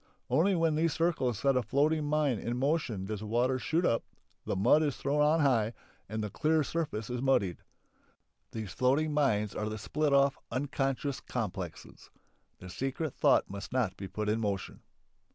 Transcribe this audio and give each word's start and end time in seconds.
Only 0.31 0.55
when 0.55 0.73
these 0.73 0.93
circles 0.93 1.37
set 1.37 1.55
a 1.55 1.61
floating 1.61 2.05
mine 2.05 2.39
in 2.39 2.57
motion 2.57 3.05
does 3.05 3.19
the 3.19 3.27
water 3.27 3.59
shoot 3.59 3.85
up, 3.85 4.03
the 4.45 4.55
mud 4.55 4.81
is 4.81 4.97
thrown 4.97 5.21
on 5.21 5.41
high, 5.41 5.73
and 6.09 6.23
the 6.23 6.31
clear 6.31 6.63
surface 6.63 7.07
is 7.11 7.21
muddied. 7.21 7.59
These 8.49 8.73
floating 8.73 9.13
mines 9.13 9.53
are 9.53 9.69
the 9.69 9.77
split 9.77 10.11
off, 10.11 10.39
unconscious 10.49 11.19
complexes. 11.21 12.09
The 12.57 12.71
secret 12.71 13.13
thought 13.13 13.47
must 13.47 13.71
not 13.71 13.95
be 13.95 14.07
put 14.07 14.27
in 14.27 14.39
motion. 14.39 14.81